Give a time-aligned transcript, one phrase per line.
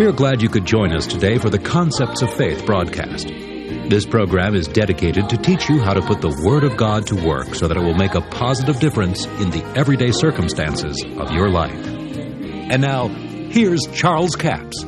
[0.00, 3.28] We are glad you could join us today for the Concepts of Faith broadcast.
[3.28, 7.16] This program is dedicated to teach you how to put the Word of God to
[7.16, 11.50] work so that it will make a positive difference in the everyday circumstances of your
[11.50, 11.86] life.
[11.86, 14.86] And now, here's Charles Capps.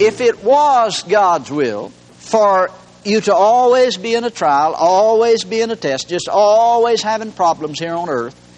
[0.00, 2.72] If it was God's will for
[3.04, 7.30] you to always be in a trial, always be in a test, just always having
[7.30, 8.49] problems here on earth,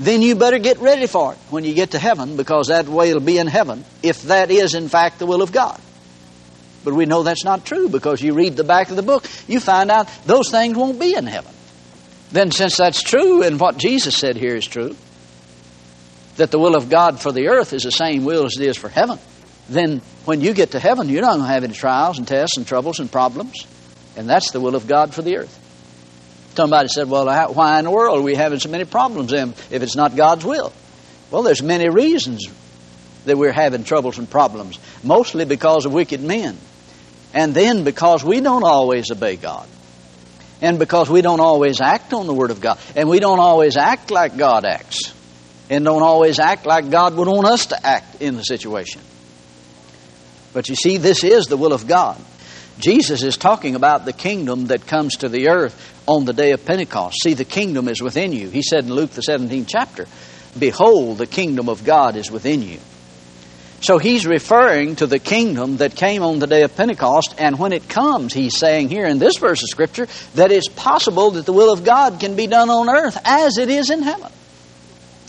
[0.00, 3.10] then you better get ready for it when you get to heaven because that way
[3.10, 5.78] it'll be in heaven if that is in fact the will of God.
[6.82, 9.60] But we know that's not true because you read the back of the book, you
[9.60, 11.52] find out those things won't be in heaven.
[12.32, 14.96] Then, since that's true and what Jesus said here is true,
[16.36, 18.78] that the will of God for the earth is the same will as it is
[18.78, 19.18] for heaven,
[19.68, 22.56] then when you get to heaven, you're not going to have any trials and tests
[22.56, 23.66] and troubles and problems.
[24.16, 25.58] And that's the will of God for the earth.
[26.54, 29.82] Somebody said, Well, why in the world are we having so many problems then if
[29.82, 30.72] it's not God's will?
[31.30, 32.48] Well, there's many reasons
[33.24, 36.58] that we're having troubles and problems, mostly because of wicked men.
[37.32, 39.68] And then because we don't always obey God.
[40.60, 42.78] And because we don't always act on the Word of God.
[42.96, 45.14] And we don't always act like God acts.
[45.70, 49.00] And don't always act like God would want us to act in the situation.
[50.52, 52.20] But you see, this is the will of God.
[52.80, 56.64] Jesus is talking about the kingdom that comes to the earth on the day of
[56.64, 57.16] Pentecost.
[57.22, 58.48] See, the kingdom is within you.
[58.48, 60.06] He said in Luke, the 17th chapter,
[60.58, 62.80] Behold, the kingdom of God is within you.
[63.82, 67.72] So he's referring to the kingdom that came on the day of Pentecost, and when
[67.72, 71.52] it comes, he's saying here in this verse of Scripture that it's possible that the
[71.52, 74.30] will of God can be done on earth as it is in heaven.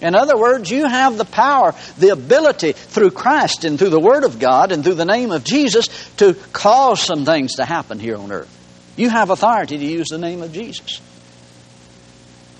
[0.02, 4.24] In other words, you have the power, the ability through Christ and through the Word
[4.24, 8.18] of God and through the name of Jesus to cause some things to happen here
[8.18, 8.50] on earth.
[8.98, 11.00] You have authority to use the name of Jesus.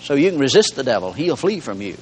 [0.02, 1.98] So you can resist the devil, he'll flee from you.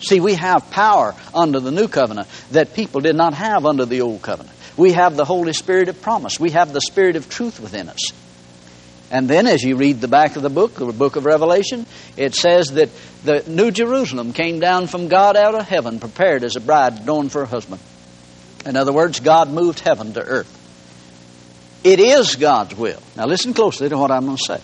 [0.00, 4.02] See, we have power under the new covenant that people did not have under the
[4.02, 4.54] old covenant.
[4.76, 8.12] We have the Holy Spirit of promise, we have the Spirit of truth within us.
[9.10, 11.86] And then, as you read the back of the book, the book of Revelation,
[12.16, 12.90] it says that
[13.24, 17.30] the New Jerusalem came down from God out of heaven, prepared as a bride adorned
[17.30, 17.80] for her husband.
[18.64, 20.52] In other words, God moved heaven to earth.
[21.84, 23.00] It is God's will.
[23.16, 24.60] Now, listen closely to what I'm going to say.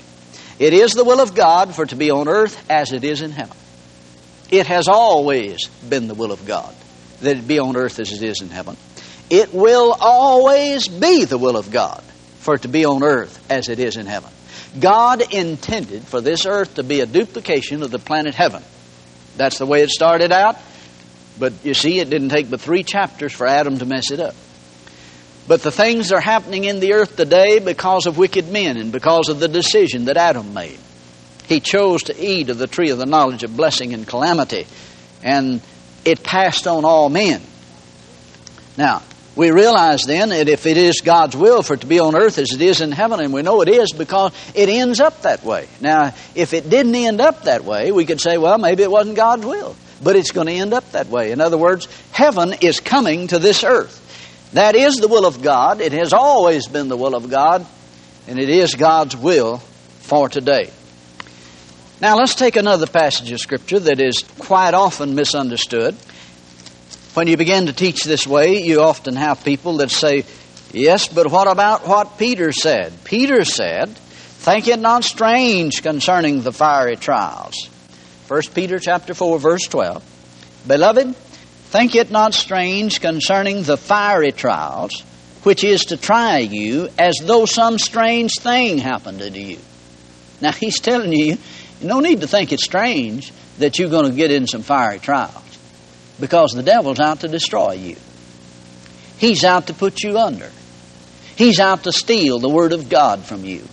[0.59, 3.31] It is the will of God for to be on earth as it is in
[3.31, 3.57] heaven.
[4.51, 6.75] It has always been the will of God
[7.21, 8.77] that it be on earth as it is in heaven.
[9.31, 12.02] It will always be the will of God
[12.43, 14.31] for it to be on earth as it is in heaven.
[14.79, 18.63] God intended for this earth to be a duplication of the planet heaven.
[19.37, 20.57] That's the way it started out.
[21.39, 24.35] But you see, it didn't take but three chapters for Adam to mess it up.
[25.47, 29.29] But the things are happening in the earth today because of wicked men and because
[29.29, 30.79] of the decision that Adam made.
[31.47, 34.67] He chose to eat of the tree of the knowledge of blessing and calamity,
[35.23, 35.61] and
[36.05, 37.43] it passed on all men.
[38.77, 39.03] Now,
[39.35, 42.39] we realize then that if it is God's will for it to be on earth
[42.39, 45.43] as it is in heaven, and we know it is because it ends up that
[45.43, 45.69] way.
[45.81, 49.17] Now, if it didn't end up that way, we could say, well, maybe it wasn't
[49.17, 49.75] God's will.
[50.03, 51.31] But it's going to end up that way.
[51.33, 54.01] In other words, heaven is coming to this earth.
[54.53, 55.81] That is the will of God.
[55.81, 57.65] It has always been the will of God,
[58.27, 59.59] and it is God's will
[60.01, 60.71] for today.
[62.03, 65.97] Now, let's take another passage of Scripture that is quite often misunderstood.
[67.15, 70.25] When you begin to teach this way, you often have people that say,
[70.73, 73.05] Yes, but what about what Peter said?
[73.05, 77.69] Peter said, Think it not strange concerning the fiery trials.
[78.29, 80.03] 1 Peter chapter 4, verse 12.
[80.67, 85.03] Beloved, think it not strange concerning the fiery trials,
[85.43, 89.59] which is to try you as though some strange thing happened unto you.
[90.41, 91.37] Now he's telling you,
[91.83, 95.42] no need to think it's strange that you're going to get in some fiery trials
[96.21, 97.97] because the devil's out to destroy you.
[99.19, 100.51] He's out to put you under.
[101.37, 103.65] He's out to steal the Word of God from you.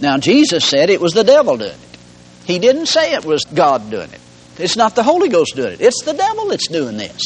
[0.00, 1.98] Now, Jesus said it was the devil doing it.
[2.44, 4.20] He didn't say it was God doing it.
[4.58, 5.80] It's not the Holy Ghost doing it.
[5.80, 7.20] It's the devil that's doing this.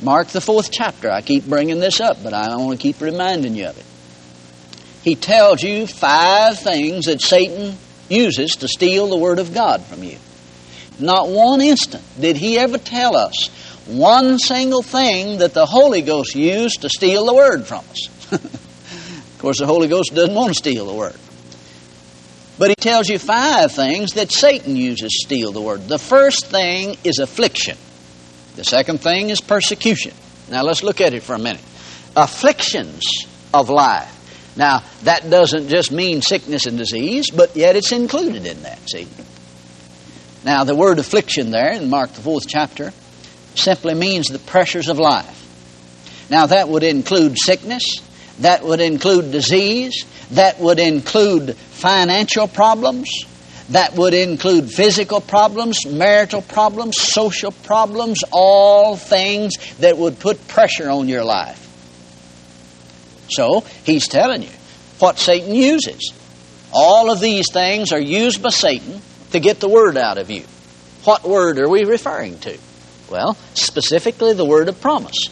[0.00, 1.10] Mark the fourth chapter.
[1.10, 3.84] I keep bringing this up, but I want to keep reminding you of it.
[5.02, 7.76] He tells you five things that Satan
[8.08, 10.18] uses to steal the Word of God from you.
[10.98, 13.48] Not one instant did he ever tell us
[13.86, 18.32] one single thing that the Holy Ghost used to steal the Word from us.
[18.32, 21.16] of course, the Holy Ghost doesn't want to steal the Word.
[22.58, 25.88] But he tells you five things that Satan uses to steal the Word.
[25.88, 27.78] The first thing is affliction.
[28.56, 30.12] The second thing is persecution.
[30.50, 31.62] Now let's look at it for a minute.
[32.16, 33.04] Afflictions
[33.54, 34.14] of life.
[34.56, 39.06] Now, that doesn't just mean sickness and disease, but yet it's included in that, see?
[40.44, 42.92] Now, the word affliction there in Mark, the fourth chapter,
[43.54, 45.34] simply means the pressures of life.
[46.30, 47.82] Now, that would include sickness,
[48.40, 53.10] that would include disease, that would include financial problems,
[53.70, 60.88] that would include physical problems, marital problems, social problems, all things that would put pressure
[60.88, 61.64] on your life.
[63.30, 64.50] So, he's telling you
[65.00, 66.12] what Satan uses.
[66.72, 69.02] All of these things are used by Satan
[69.32, 70.44] to get the word out of you.
[71.04, 72.58] What word are we referring to?
[73.10, 75.26] Well, specifically the word of promise.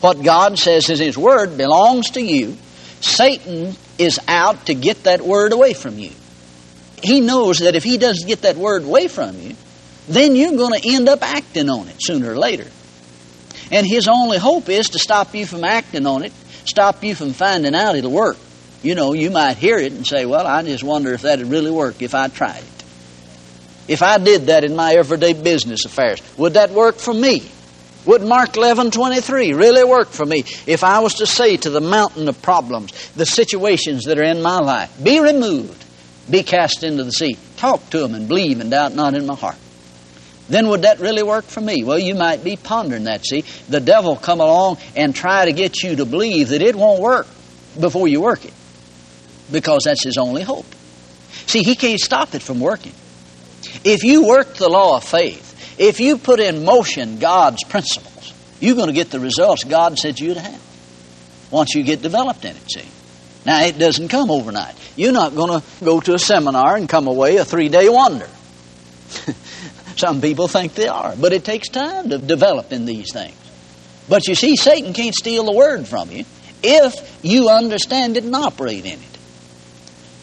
[0.00, 2.56] What God says in His word belongs to you.
[3.00, 6.10] Satan is out to get that word away from you.
[7.02, 9.56] He knows that if he doesn't get that word away from you,
[10.08, 12.66] then you're going to end up acting on it sooner or later.
[13.70, 16.32] And his only hope is to stop you from acting on it,
[16.64, 18.36] stop you from finding out it'll work.
[18.82, 21.70] You know, you might hear it and say, Well, I just wonder if that'd really
[21.70, 22.73] work if I tried it.
[23.86, 27.42] If I did that in my everyday business affairs, would that work for me?
[28.06, 31.80] Would Mark 11 23 really work for me if I was to say to the
[31.80, 35.84] mountain of problems, the situations that are in my life, be removed,
[36.30, 37.38] be cast into the sea?
[37.56, 39.56] Talk to them and believe and doubt not in my heart.
[40.48, 41.84] Then would that really work for me?
[41.84, 43.24] Well, you might be pondering that.
[43.24, 47.00] See, the devil come along and try to get you to believe that it won't
[47.00, 47.26] work
[47.80, 48.52] before you work it,
[49.50, 50.66] because that's his only hope.
[51.46, 52.92] See, he can't stop it from working.
[53.84, 58.76] If you work the law of faith, if you put in motion God's principles, you're
[58.76, 60.64] going to get the results God said you'd have
[61.50, 62.84] once you get developed in it, see.
[63.46, 64.74] Now, it doesn't come overnight.
[64.96, 68.28] You're not going to go to a seminar and come away a three day wonder.
[69.96, 73.36] Some people think they are, but it takes time to develop in these things.
[74.08, 76.24] But you see, Satan can't steal the word from you
[76.62, 79.13] if you understand it and operate in it.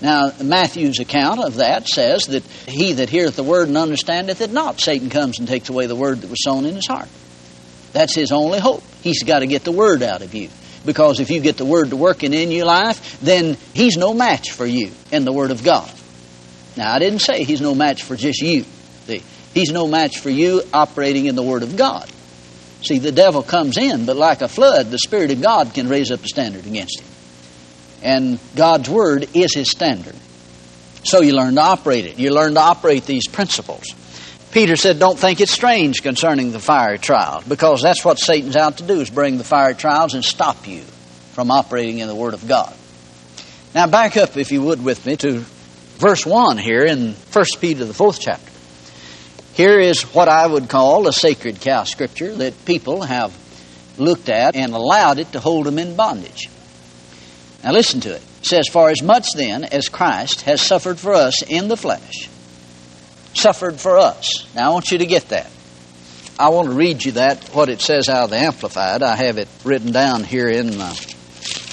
[0.01, 4.51] Now, Matthew's account of that says that he that heareth the word and understandeth it
[4.51, 7.09] not, Satan comes and takes away the word that was sown in his heart.
[7.93, 8.83] That's his only hope.
[9.03, 10.49] He's got to get the word out of you.
[10.85, 14.51] Because if you get the word to working in your life, then he's no match
[14.51, 15.91] for you in the word of God.
[16.75, 18.65] Now, I didn't say he's no match for just you.
[19.05, 19.21] See,
[19.53, 22.09] he's no match for you operating in the word of God.
[22.83, 26.09] See, the devil comes in, but like a flood, the Spirit of God can raise
[26.09, 27.10] up a standard against him.
[28.03, 30.15] And God's Word is His standard.
[31.03, 32.19] So you learn to operate it.
[32.19, 33.83] You learn to operate these principles.
[34.51, 38.77] Peter said, Don't think it strange concerning the fiery trial, because that's what Satan's out
[38.77, 40.81] to do, is bring the fiery trials and stop you
[41.33, 42.73] from operating in the Word of God.
[43.73, 45.39] Now, back up, if you would, with me to
[45.97, 48.51] verse 1 here in 1 Peter, the fourth chapter.
[49.53, 53.33] Here is what I would call a sacred cow scripture that people have
[53.97, 56.49] looked at and allowed it to hold them in bondage.
[57.63, 58.21] Now listen to it.
[58.39, 62.29] It says, For as much then as Christ has suffered for us in the flesh,
[63.33, 64.47] suffered for us.
[64.55, 65.49] Now I want you to get that.
[66.39, 69.03] I want to read you that, what it says out of the Amplified.
[69.03, 71.15] I have it written down here in the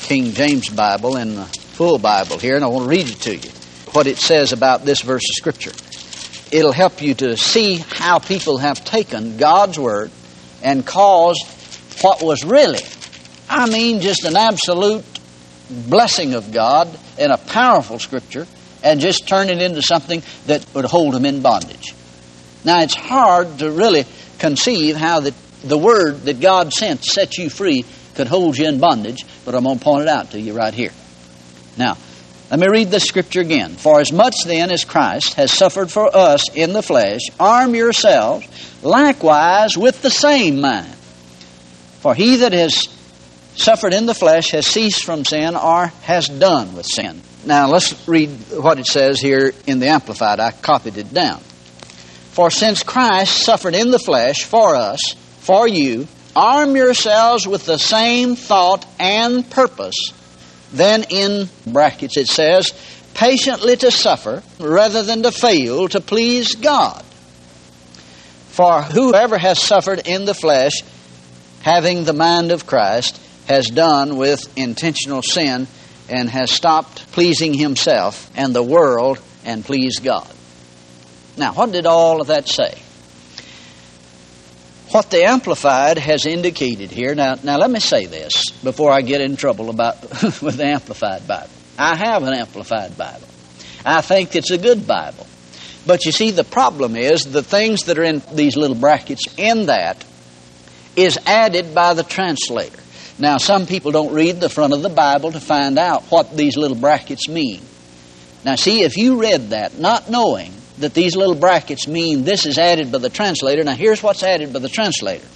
[0.02, 3.36] King James Bible, in the full Bible here, and I want to read it to
[3.36, 3.50] you.
[3.92, 5.72] What it says about this verse of Scripture.
[6.54, 10.10] It'll help you to see how people have taken God's Word
[10.62, 11.46] and caused
[12.02, 12.82] what was really,
[13.48, 15.04] I mean, just an absolute
[15.70, 18.46] blessing of God in a powerful scripture
[18.82, 21.94] and just turn it into something that would hold them in bondage.
[22.64, 24.04] Now, it's hard to really
[24.38, 25.34] conceive how the,
[25.64, 27.84] the word that God sent to set you free
[28.14, 30.74] could hold you in bondage, but I'm going to point it out to you right
[30.74, 30.92] here.
[31.76, 31.96] Now,
[32.50, 33.74] let me read the scripture again.
[33.74, 38.46] For as much then as Christ has suffered for us in the flesh, arm yourselves
[38.82, 40.94] likewise with the same mind.
[42.00, 42.88] For he that has
[43.58, 47.20] suffered in the flesh has ceased from sin or has done with sin.
[47.44, 50.40] Now let's read what it says here in the Amplified.
[50.40, 51.40] I copied it down.
[52.32, 57.78] For since Christ suffered in the flesh for us, for you, arm yourselves with the
[57.78, 60.12] same thought and purpose.
[60.72, 62.72] Then in brackets it says,
[63.14, 67.02] patiently to suffer rather than to fail to please God.
[68.50, 70.82] For whoever has suffered in the flesh,
[71.62, 75.66] having the mind of Christ, has done with intentional sin
[76.08, 80.30] and has stopped pleasing himself and the world and pleased God.
[81.36, 82.82] Now, what did all of that say?
[84.90, 89.20] What the Amplified has indicated here, now, now let me say this before I get
[89.20, 90.00] in trouble about
[90.42, 91.50] with the Amplified Bible.
[91.78, 93.28] I have an Amplified Bible.
[93.84, 95.26] I think it's a good Bible.
[95.86, 99.66] But you see, the problem is the things that are in these little brackets in
[99.66, 100.04] that
[100.96, 102.78] is added by the translator.
[103.18, 106.56] Now, some people don't read the front of the Bible to find out what these
[106.56, 107.60] little brackets mean.
[108.44, 112.58] Now, see, if you read that not knowing that these little brackets mean this is
[112.58, 113.64] added by the translator.
[113.64, 115.26] Now, here's what's added by the translator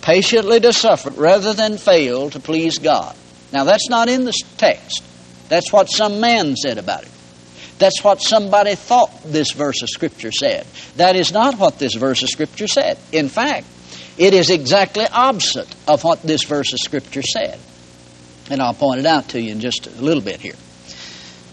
[0.00, 3.16] patiently to suffer rather than fail to please God.
[3.52, 5.02] Now, that's not in the text.
[5.48, 7.10] That's what some man said about it.
[7.78, 10.66] That's what somebody thought this verse of Scripture said.
[10.96, 12.98] That is not what this verse of Scripture said.
[13.12, 13.66] In fact,
[14.16, 17.58] it is exactly opposite of what this verse of Scripture said.
[18.50, 20.54] And I'll point it out to you in just a little bit here.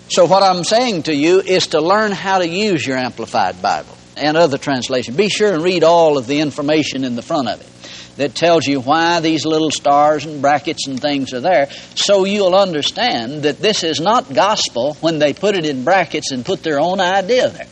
[0.10, 3.96] So, what I'm saying to you is to learn how to use your Amplified Bible
[4.18, 5.16] and other translations.
[5.16, 8.68] Be sure and read all of the information in the front of it that tells
[8.68, 13.60] you why these little stars and brackets and things are there, so you'll understand that
[13.60, 17.50] this is not gospel when they put it in brackets and put their own idea
[17.50, 17.68] there.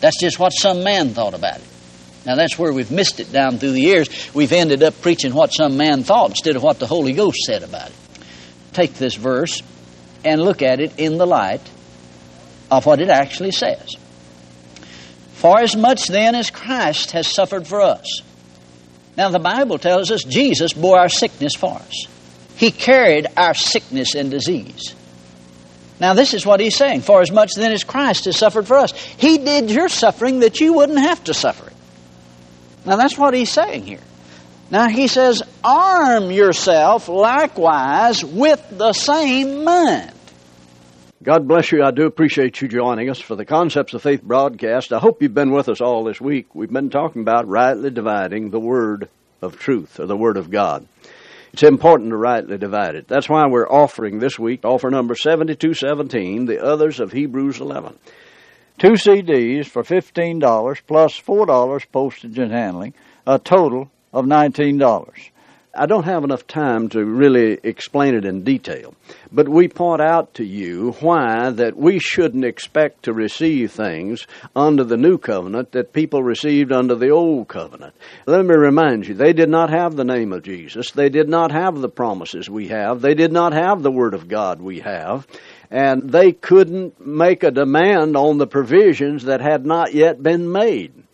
[0.00, 1.75] That's just what some man thought about it.
[2.26, 4.34] Now, that's where we've missed it down through the years.
[4.34, 7.62] We've ended up preaching what some man thought instead of what the Holy Ghost said
[7.62, 7.96] about it.
[8.72, 9.62] Take this verse
[10.24, 11.62] and look at it in the light
[12.68, 13.94] of what it actually says.
[15.34, 18.22] For as much then as Christ has suffered for us.
[19.16, 22.06] Now, the Bible tells us Jesus bore our sickness for us,
[22.56, 24.94] He carried our sickness and disease.
[26.00, 27.02] Now, this is what He's saying.
[27.02, 30.60] For as much then as Christ has suffered for us, He did your suffering that
[30.60, 31.65] you wouldn't have to suffer.
[32.86, 34.00] Now, that's what He's saying here.
[34.70, 40.12] Now, He says, arm yourself likewise with the same mind.
[41.22, 41.82] God bless you.
[41.82, 44.92] I do appreciate you joining us for the Concepts of Faith broadcast.
[44.92, 46.54] I hope you've been with us all this week.
[46.54, 49.08] We've been talking about rightly dividing the Word
[49.42, 50.86] of truth, or the Word of God.
[51.52, 53.08] It's important to rightly divide it.
[53.08, 57.98] That's why we're offering this week, offer number 7217, the others of Hebrews 11.
[58.78, 62.92] Two CDs for $15 plus $4 postage and handling,
[63.26, 65.30] a total of $19.
[65.76, 68.94] I don't have enough time to really explain it in detail,
[69.30, 74.84] but we point out to you why that we shouldn't expect to receive things under
[74.84, 77.94] the new covenant that people received under the old covenant.
[78.26, 80.90] Let me remind you, they did not have the name of Jesus.
[80.92, 83.02] They did not have the promises we have.
[83.02, 85.26] They did not have the Word of God we have.
[85.70, 91.05] And they couldn't make a demand on the provisions that had not yet been made.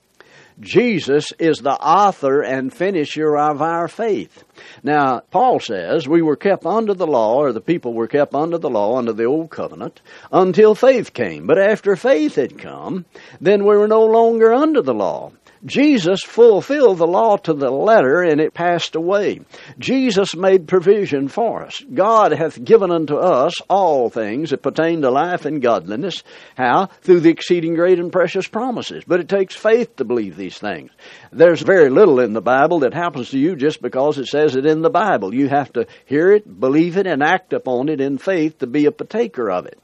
[0.60, 4.44] Jesus is the author and finisher of our faith.
[4.82, 8.58] Now, Paul says we were kept under the law, or the people were kept under
[8.58, 11.46] the law, under the old covenant, until faith came.
[11.46, 13.04] But after faith had come,
[13.40, 15.32] then we were no longer under the law.
[15.64, 19.40] Jesus fulfilled the law to the letter and it passed away.
[19.78, 21.80] Jesus made provision for us.
[21.94, 26.24] God hath given unto us all things that pertain to life and godliness.
[26.56, 26.86] How?
[27.02, 29.04] Through the exceeding great and precious promises.
[29.06, 30.90] But it takes faith to believe these things.
[31.30, 34.66] There's very little in the Bible that happens to you just because it says it
[34.66, 35.34] in the Bible.
[35.34, 38.86] You have to hear it, believe it, and act upon it in faith to be
[38.86, 39.81] a partaker of it.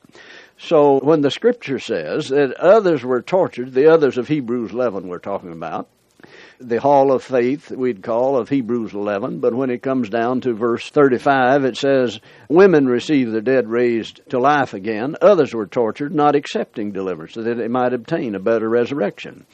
[0.59, 5.19] So when the scripture says that others were tortured, the others of Hebrews 11 we're
[5.19, 5.89] talking about,
[6.61, 10.53] the hall of faith we'd call of Hebrews 11, but when it comes down to
[10.53, 15.15] verse 35, it says, Women received the dead raised to life again.
[15.23, 19.47] Others were tortured, not accepting deliverance, so that they might obtain a better resurrection.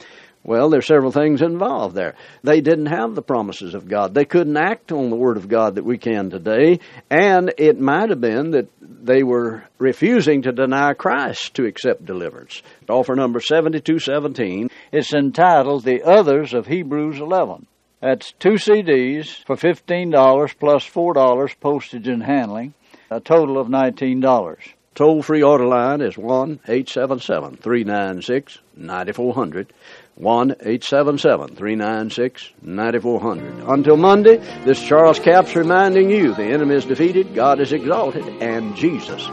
[0.45, 2.13] Well, there's several things involved there.
[2.43, 4.13] They didn't have the promises of God.
[4.13, 8.11] They couldn't act on the Word of God that we can today, and it might
[8.11, 12.61] have been that they were refusing to deny Christ to accept deliverance.
[12.87, 14.69] Offer number 7217.
[14.91, 17.65] It's entitled The Others of Hebrews 11.
[18.01, 22.75] That's two CDs for $15 plus $4 postage and handling,
[23.09, 24.57] a total of $19.
[24.95, 29.73] Toll free order line is 1 877 396 9400.
[30.15, 33.67] 1 877 396 9400.
[33.67, 38.75] Until Monday, this Charles Capps reminding you the enemy is defeated, God is exalted, and
[38.77, 39.27] Jesus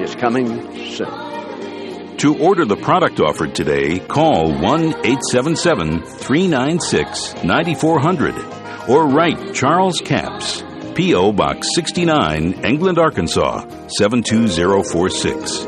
[0.00, 0.46] is coming
[0.94, 2.16] soon.
[2.18, 8.34] To order the product offered today, call 1 877 396 9400
[8.88, 10.62] or write Charles Capps,
[10.94, 11.32] P.O.
[11.32, 13.62] Box 69, England, Arkansas
[13.98, 15.67] 72046.